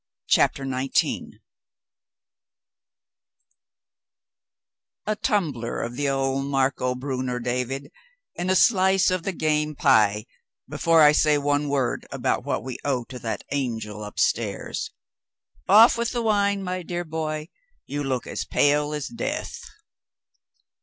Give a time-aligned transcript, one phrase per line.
[0.27, 1.37] CHAPTER XIX
[5.05, 7.91] "A tumbler of the old Marcobrunner, David,
[8.35, 10.25] and a slice of the game pie
[10.67, 14.89] before I say one word about what we owe to that angel upstairs.
[15.69, 17.49] Off with the wine, my dear boy;
[17.85, 19.63] you look as pale as death!"